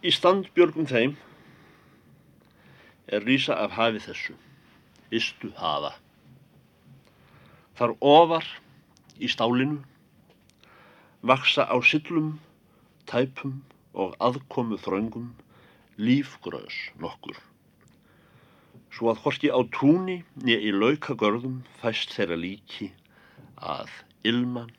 Í 0.00 0.16
standbjörgum 0.16 0.88
þeim 0.88 1.18
er 3.04 3.24
rýsa 3.28 3.60
af 3.68 3.76
hafi 3.76 4.00
þessu, 4.08 4.40
istu 5.12 5.52
hafa. 5.60 5.98
Þar 7.78 7.92
ofar 8.02 8.46
í 9.22 9.28
stálinu 9.30 9.76
vaksa 11.30 11.62
á 11.70 11.78
sillum, 11.78 12.40
tæpum 13.06 13.60
og 13.94 14.16
aðkomu 14.18 14.78
þröngum 14.82 15.28
lífgröðs 15.98 16.78
nokkur. 16.98 17.38
Svo 18.90 19.12
að 19.12 19.22
horki 19.22 19.50
á 19.54 19.62
túni 19.74 20.16
nýja 20.42 20.58
í 20.58 20.72
laukagörðum 20.74 21.60
fæst 21.78 22.16
þeirra 22.16 22.38
líki 22.38 22.88
að 23.62 23.90
ilman, 24.26 24.72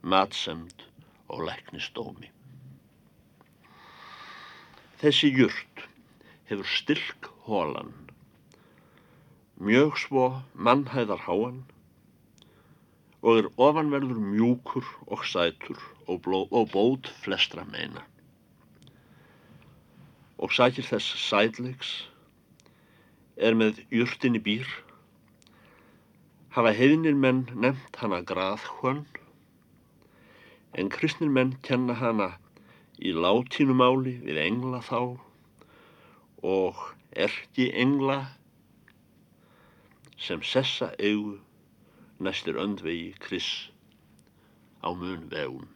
matsemd 0.00 0.86
og 1.28 1.44
læknistómi. 1.48 2.30
Þessi 5.04 5.32
jurt 5.36 5.84
hefur 6.48 6.72
styrk 6.78 7.28
hólan, 7.44 7.92
mjög 9.60 10.00
svo 10.00 10.26
mannhæðar 10.54 11.24
háan 11.28 11.62
og 13.22 13.38
er 13.38 13.48
ofanverður 13.56 14.18
mjúkur 14.18 14.86
og 15.06 15.22
sætur 15.26 15.78
og, 16.08 16.18
bló, 16.24 16.42
og 16.50 16.72
bót 16.74 17.10
flestra 17.22 17.64
meina. 17.68 18.02
Og 20.42 20.50
sækir 20.50 20.88
þess 20.88 21.14
sætleiks 21.22 21.92
er 23.36 23.54
með 23.54 23.78
jurtinni 23.94 24.42
býr, 24.42 24.66
hafa 26.52 26.74
heiðinir 26.76 27.14
menn 27.16 27.44
nefnt 27.54 28.00
hana 28.02 28.20
graðhvönn, 28.26 29.04
en 30.74 30.90
kristnir 30.90 31.30
menn 31.30 31.54
kenna 31.62 31.94
hana 32.00 32.32
í 32.98 33.14
látínumáli 33.14 34.18
við 34.26 34.42
engla 34.48 34.82
þá 34.84 34.98
og 36.42 36.82
erki 37.14 37.70
engla 37.78 38.18
sem 40.18 40.42
sessa 40.46 40.90
eigu 40.98 41.38
næstir 42.22 42.58
öndvegi 42.60 43.12
kris 43.22 43.48
á 44.82 44.90
mun 44.94 45.28
vegun. 45.30 45.68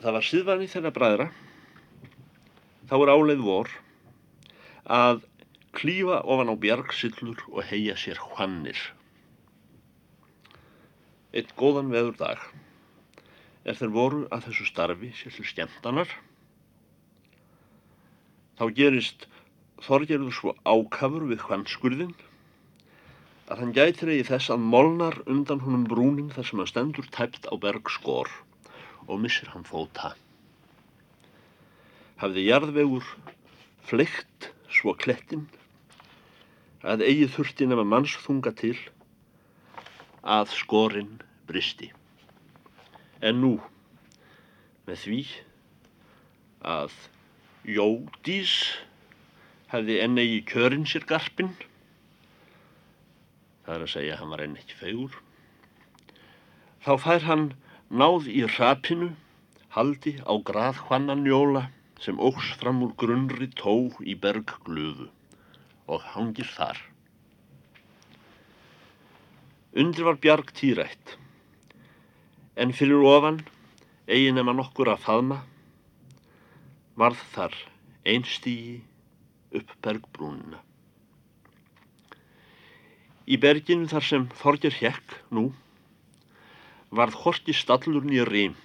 Það 0.00 0.16
var 0.16 0.26
síðvanni 0.26 0.68
þeirra 0.72 0.92
bræðra, 0.96 1.26
þá 2.88 2.94
er 2.98 3.12
áleið 3.14 3.42
vor, 3.44 3.72
að 4.90 5.20
klífa 5.76 6.22
ofan 6.24 6.50
á 6.50 6.56
bjargsillur 6.62 7.44
og 7.52 7.60
heia 7.68 7.98
sér 8.00 8.18
hvannir. 8.32 8.80
Eitt 11.36 11.52
góðan 11.58 11.92
veður 11.92 12.16
dag 12.18 12.48
er 13.68 13.76
þeir 13.78 13.92
voru 13.94 14.22
að 14.32 14.48
þessu 14.48 14.66
starfi 14.70 15.12
sér 15.18 15.36
til 15.36 15.46
skemmtanar. 15.46 16.16
Þá 18.58 18.64
gerist 18.76 19.28
Þorgerður 19.80 20.34
svo 20.36 20.52
ákafur 20.68 21.24
við 21.30 21.40
hvannskurðin 21.48 22.10
að 23.50 23.64
hann 23.64 23.72
gætir 23.74 24.12
eigi 24.12 24.28
þess 24.28 24.52
að 24.54 24.66
molnar 24.72 25.16
undan 25.26 25.62
honum 25.64 25.86
brúnin 25.90 26.30
þar 26.30 26.46
sem 26.46 26.60
hann 26.62 26.70
stendur 26.70 27.06
tæpt 27.10 27.48
á 27.50 27.54
berg 27.58 27.90
skor 27.90 28.30
og 29.10 29.18
missir 29.18 29.50
hann 29.50 29.66
fóta. 29.66 30.12
Hafði 32.22 32.44
jarðvegur 32.46 33.06
fleikt 33.90 34.50
svo 34.70 34.94
klettin 34.94 35.48
að 36.86 37.02
eigi 37.08 37.26
þurfti 37.34 37.66
nema 37.66 37.84
mannsþunga 37.84 38.52
til 38.60 38.76
að 40.22 40.52
skorinn 40.54 41.16
bristi. 41.48 41.90
En 43.20 43.40
nú, 43.42 43.56
með 44.86 45.02
því 45.02 45.22
að 46.70 46.94
Jódís 47.66 48.54
hefði 49.74 49.98
enn 50.04 50.22
eigi 50.22 50.38
kjörinn 50.52 50.86
sér 50.88 51.04
garpin 51.08 51.50
það 53.70 53.76
er 53.78 53.86
að 53.86 53.92
segja 53.92 54.14
hann 54.18 54.32
var 54.34 54.40
enn 54.42 54.56
ekki 54.58 54.76
fegur 54.80 55.18
þá 56.82 56.92
fær 57.04 57.26
hann 57.28 57.44
náð 58.02 58.26
í 58.26 58.40
rapinu 58.50 59.12
haldi 59.76 60.16
á 60.26 60.34
graðhvannanjóla 60.50 61.68
sem 62.02 62.18
ógs 62.18 62.48
fram 62.58 62.82
úr 62.82 62.96
grunnri 62.98 63.46
tó 63.54 63.76
í 64.02 64.16
berggluðu 64.18 65.06
og 65.86 66.08
hangir 66.16 66.50
þar 66.56 66.80
undir 69.84 70.08
var 70.08 70.18
bjarg 70.24 70.50
týrætt 70.58 71.14
en 72.58 72.74
fyrir 72.74 73.06
ofan 73.06 73.38
eigin 74.10 74.34
nema 74.40 74.56
nokkur 74.58 74.90
að 74.90 75.04
faðma 75.06 75.38
varð 76.98 77.22
þar 77.36 77.54
einstígi 78.10 78.80
upp 79.54 79.70
bergbrúnina. 79.84 80.58
Í 83.30 83.36
berginu 83.38 83.86
þar 83.90 84.04
sem 84.06 84.22
Þorger 84.40 84.74
hekk 84.74 85.12
nú 85.36 85.44
varð 86.98 87.18
horti 87.22 87.54
stallur 87.54 88.06
nýja 88.10 88.24
rým, 88.26 88.56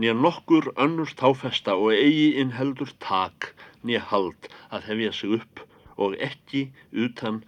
nýja 0.00 0.14
nokkur 0.16 0.70
önnur 0.80 1.10
táfesta 1.20 1.74
og 1.76 1.92
eigi 1.92 2.30
inn 2.40 2.54
heldur 2.56 2.94
tak 3.04 3.50
nýja 3.84 4.00
hald 4.12 4.48
að 4.72 4.86
hefja 4.88 5.12
sig 5.18 5.34
upp 5.36 5.60
og 6.00 6.16
ekki 6.28 6.62
utan 7.04 7.42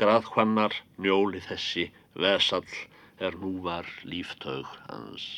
graðhvannar 0.00 0.74
njóli 0.98 1.42
þessi 1.44 1.86
vesall 2.24 2.66
er 3.22 3.38
nú 3.38 3.52
var 3.62 3.86
líftaug 4.02 4.66
hans. 4.88 5.28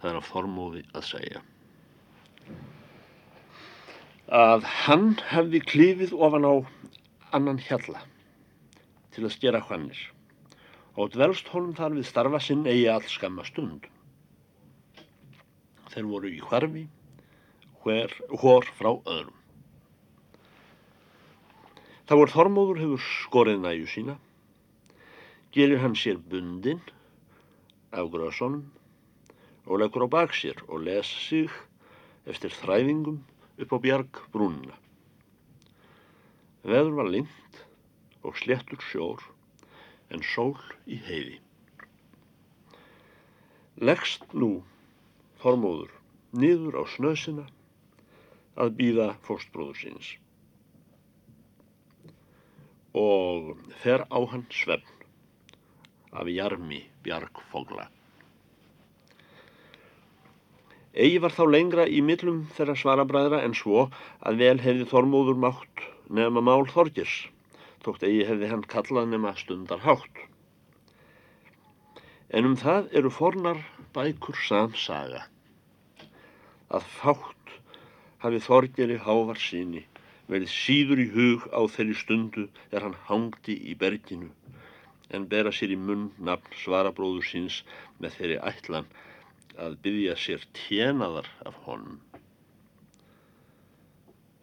Það 0.00 0.10
er 0.10 0.20
á 0.20 0.24
formóði 0.24 0.86
að 0.96 1.08
segja 1.10 1.44
að 4.40 4.64
hann 4.86 5.10
hefði 5.34 5.60
klifið 5.66 6.12
ofan 6.14 6.48
á 6.48 6.54
annan 7.36 7.58
hjalla 7.66 8.00
til 9.14 9.26
að 9.26 9.36
skera 9.36 9.60
hvannir 9.66 10.00
og 11.00 11.12
dvelst 11.14 11.48
honum 11.54 11.74
þar 11.76 11.94
við 11.96 12.08
starfa 12.08 12.40
sinn 12.42 12.66
eigi 12.68 12.88
all 12.90 13.04
skamma 13.08 13.44
stund. 13.46 13.86
Þeir 15.90 16.08
voru 16.10 16.30
í 16.30 16.40
hvarfi, 16.44 16.86
hver, 17.82 18.14
hór 18.42 18.66
frá 18.78 18.90
öðrum. 18.98 19.36
Þá 22.10 22.14
er 22.16 22.32
Þormóður 22.34 22.82
hefur 22.82 23.06
skorið 23.06 23.62
næju 23.62 23.88
sína, 23.90 24.16
gerir 25.54 25.80
hann 25.82 25.96
sér 25.98 26.18
bundin 26.18 26.82
af 27.94 28.10
gröðsónum 28.10 28.66
og 29.66 29.80
leggur 29.82 30.06
á 30.06 30.08
bak 30.10 30.34
sér 30.34 30.58
og 30.68 30.82
les 30.86 31.06
sig 31.06 31.50
eftir 32.26 32.52
þræðingum 32.60 33.22
upp 33.62 33.74
á 33.74 33.78
bjarg 33.82 34.20
brúnina. 34.34 34.74
Veður 36.66 36.96
var 36.98 37.08
lind 37.14 37.62
og 38.22 38.36
sléttur 38.40 38.82
sjór 38.90 39.22
en 40.10 40.24
sól 40.34 40.58
í 40.86 40.98
heiði. 41.06 41.38
Leggst 43.80 44.26
nú 44.36 44.60
Þormóður 45.40 45.94
niður 46.36 46.80
á 46.80 46.84
snöðsina 46.94 47.46
að 48.60 48.74
býða 48.80 49.06
fórstbróður 49.24 49.78
síns 49.80 50.10
og 53.00 53.54
fer 53.80 54.04
á 54.10 54.18
hann 54.32 54.44
svefn 54.50 55.06
af 56.10 56.28
jarmi 56.28 56.82
bjargfogla. 57.06 57.86
Egi 60.90 61.20
var 61.22 61.30
þá 61.30 61.44
lengra 61.46 61.84
í 61.86 62.00
millum 62.02 62.48
þeirra 62.56 62.74
svarabræðra 62.74 63.44
en 63.46 63.54
svo 63.54 63.84
að 64.26 64.40
vel 64.42 64.56
hefði 64.58 64.88
Þormóður 64.90 65.38
mátt 65.38 65.84
nefna 66.10 66.42
mál 66.42 66.66
Þorgers, 66.66 67.28
tókt 67.84 68.04
egi 68.08 68.24
hefði 68.28 68.50
hann 68.52 68.66
kallað 68.74 69.10
nefna 69.10 69.34
stundar 69.40 69.82
hátt. 69.84 70.24
En 72.30 72.46
um 72.46 72.56
það 72.60 72.90
eru 73.00 73.10
fornar 73.10 73.62
bækur 73.94 74.36
samsaga, 74.46 75.24
að 76.70 76.90
fátt 77.00 77.54
hafi 78.22 78.42
Þorgeri 78.44 78.98
hávar 79.02 79.40
síni 79.40 79.86
verið 80.30 80.52
síður 80.54 81.00
í 81.02 81.06
hug 81.14 81.46
á 81.50 81.60
þeirri 81.74 81.96
stundu 81.98 82.44
er 82.70 82.84
hann 82.86 82.98
hangdi 83.08 83.56
í 83.72 83.74
berginu 83.78 84.28
en 85.10 85.26
bera 85.32 85.50
sér 85.50 85.72
í 85.74 85.78
munn 85.80 86.10
nafn 86.28 86.54
svarabróður 86.60 87.26
síns 87.26 87.62
með 87.98 88.18
þeirri 88.18 88.36
ætlan 88.52 88.86
að 89.64 89.74
byggja 89.86 90.14
sér 90.24 90.44
tjenaðar 90.56 91.26
af 91.48 91.56
honum. 91.64 91.98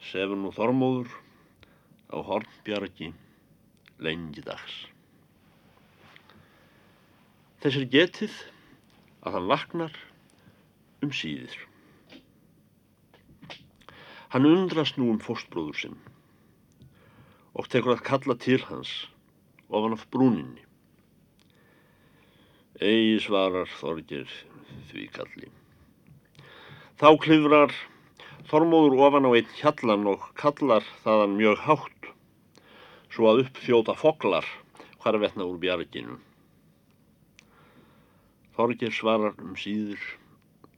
Sefur 0.10 0.40
nú 0.42 0.52
Þormóður 0.56 1.14
á 2.12 2.18
Hornbjörgi 2.28 3.14
lengi 4.04 4.44
dags. 4.46 4.76
Þess 7.64 7.80
er 7.80 7.88
getið 7.94 8.36
að 9.26 9.38
hann 9.38 9.50
vaknar 9.50 9.96
um 11.06 11.14
síðir. 11.14 11.56
Hann 14.34 14.46
undrast 14.46 15.00
nú 15.00 15.10
um 15.14 15.22
fóstbróður 15.24 15.82
sinn 15.82 16.00
og 17.58 17.70
tekur 17.74 17.96
að 17.96 18.06
kalla 18.06 18.36
til 18.38 18.60
hans 18.68 18.92
ofan 19.74 19.96
af 19.98 20.06
brúninni. 20.14 20.62
Egi 22.78 23.18
svarar 23.26 23.70
Þorgir 23.80 24.30
því 24.92 25.08
kalli. 25.16 25.50
Þá 27.02 27.10
klifrar 27.24 27.74
Þormóður 28.48 29.00
ofan 29.08 29.28
á 29.28 29.32
einn 29.34 29.56
hjallan 29.58 30.06
og 30.14 30.30
kallar 30.40 30.86
þaðan 31.04 31.34
mjög 31.40 31.64
hátt 31.66 31.97
svo 33.18 33.32
að 33.32 33.40
upp 33.48 33.60
þjóta 33.66 33.96
foglar 33.98 34.46
hvarvetna 35.02 35.46
úr 35.50 35.56
bjarginu. 35.58 36.20
Þorgir 38.54 38.94
svarar 38.94 39.34
um 39.42 39.56
síður 39.58 40.04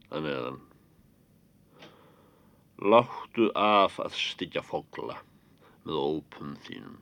að 0.08 0.24
neðan. 0.24 0.60
Láttu 2.80 3.50
af 3.60 3.98
að 4.00 4.16
styggja 4.16 4.64
fogla 4.64 5.18
með 5.84 6.00
ópum 6.00 6.54
þínum. 6.64 6.96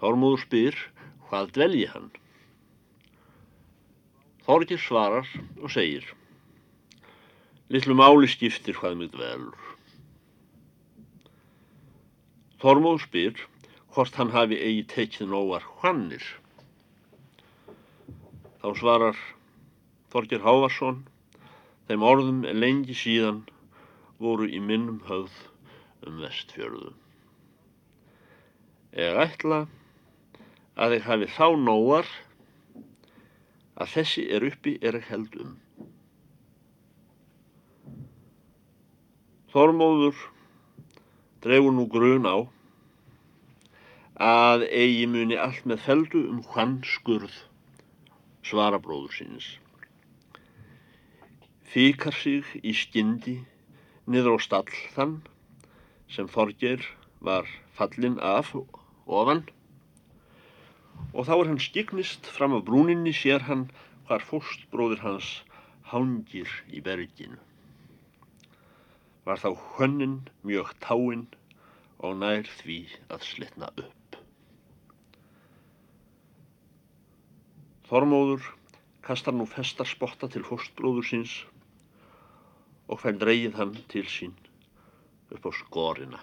Þormóður 0.00 0.42
spyr 0.42 0.80
hvað 1.28 1.54
dvelji 1.54 1.86
hann? 1.92 2.10
Þorgir 4.48 4.82
svarar 4.82 5.30
og 5.62 5.70
segir 5.70 6.10
Littlu 7.70 7.94
máli 7.96 8.26
skiptir 8.28 8.74
hvað 8.76 8.98
mig 8.98 9.14
dvelur. 9.14 9.63
Þormóð 12.64 13.02
spyr 13.02 13.40
hvort 13.92 14.14
hann 14.16 14.30
hafi 14.32 14.56
eigi 14.56 14.84
tekið 14.88 15.26
nógar 15.28 15.64
hvannir. 15.82 16.22
Þá 18.62 18.68
svarar 18.78 19.18
Þorgir 20.14 20.40
Hávarsson 20.40 21.02
þeim 21.90 22.06
orðum 22.08 22.38
lengi 22.56 22.96
síðan 22.96 23.42
voru 24.16 24.48
í 24.48 24.62
minnum 24.64 25.02
höfð 25.10 25.36
um 26.08 26.22
vestfjörðu. 26.24 26.94
Ég 28.96 29.20
ætla 29.26 29.60
að 30.80 30.96
ég 30.96 31.06
hafi 31.10 31.28
þá 31.36 31.46
nógar 31.66 32.08
að 33.76 33.92
þessi 33.98 34.24
er 34.32 34.48
uppi 34.48 34.78
er 34.80 34.96
ekki 35.02 35.12
held 35.12 35.38
um. 35.44 35.54
Þormóður 39.52 40.30
dregur 41.44 41.76
nú 41.76 41.90
grun 41.92 42.24
á 42.24 42.53
að 44.22 44.62
eigi 44.70 45.06
muni 45.10 45.34
allt 45.34 45.64
með 45.66 45.80
feldu 45.82 46.20
um 46.30 46.42
hvann 46.52 46.76
skurð 46.86 47.34
svara 48.46 48.78
bróður 48.78 49.10
síns. 49.16 49.46
Fíkar 51.66 52.14
sig 52.14 52.44
í 52.62 52.70
skyndi 52.70 53.40
niður 54.06 54.38
á 54.38 54.46
stall 54.46 54.70
þann 54.94 55.16
sem 56.06 56.28
Þorger 56.28 56.84
var 57.18 57.48
fallin 57.74 58.20
af 58.20 58.54
ofan 58.54 59.42
og 61.12 61.26
þá 61.26 61.34
er 61.34 61.48
hann 61.50 61.64
skiknist 61.66 62.26
fram 62.26 62.54
af 62.54 62.64
brúninni 62.68 63.12
sér 63.16 63.48
hann 63.48 63.66
hvar 64.06 64.22
fóstbróður 64.22 65.02
hans 65.02 65.42
hangir 65.90 66.50
í 66.70 66.80
berginu. 66.84 67.40
Var 69.24 69.40
þá 69.40 69.50
hönnin 69.78 70.16
mjög 70.44 70.70
táinn 70.84 71.26
og 71.98 72.18
nær 72.20 72.46
því 72.60 72.80
að 73.08 73.26
slitna 73.32 73.72
upp. 73.74 74.03
Þormóður 77.88 78.46
kastar 79.04 79.36
nú 79.36 79.44
festarspotta 79.50 80.30
til 80.32 80.44
fóstbróður 80.46 81.04
síns 81.08 81.34
og 82.88 83.02
fær 83.02 83.18
dreigið 83.20 83.58
hann 83.58 83.74
til 83.92 84.06
sín 84.08 84.32
upp 85.34 85.44
á 85.44 85.50
skorina. 85.58 86.20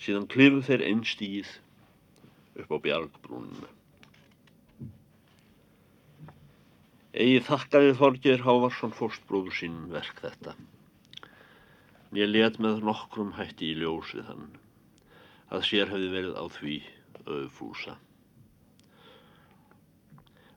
Síðan 0.00 0.28
klifu 0.32 0.62
þeir 0.66 0.84
einstíð 0.88 1.50
upp 2.62 2.72
á 2.72 2.76
bjargbrúninu. 2.86 3.68
Egi 7.12 7.42
þakkaði 7.44 7.92
Þorgeir 7.98 8.46
Hávarsson 8.46 8.94
fóstbróður 8.96 9.58
sínum 9.58 9.90
verk 9.92 10.22
þetta. 10.24 10.54
Ég 12.16 12.32
let 12.32 12.56
með 12.60 12.80
nokkrum 12.88 13.34
hætti 13.36 13.74
í 13.74 13.76
ljós 13.82 14.14
við 14.16 14.24
hann, 14.30 14.48
að 15.52 15.68
sér 15.68 15.92
hefði 15.92 16.08
verið 16.16 16.40
á 16.40 16.44
því 16.56 16.78
auðfúsa. 17.26 17.98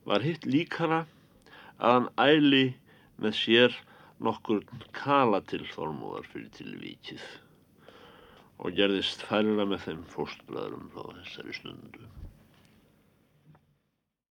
Var 0.05 0.21
hitt 0.21 0.45
líkara 0.45 1.01
að 1.79 1.93
hann 1.95 2.09
æli 2.21 2.65
með 3.23 3.37
sér 3.39 3.77
nokkur 4.27 4.61
kala 4.99 5.41
til 5.51 5.63
þormóðar 5.73 6.27
fyrir 6.33 6.51
tilvíkið 6.57 7.25
og 8.61 8.77
gerðist 8.77 9.25
færra 9.29 9.65
með 9.67 9.81
þeim 9.87 10.05
fóstbræðurum 10.13 10.91
frá 10.93 11.09
þessari 11.17 11.57
stundu. 11.57 12.05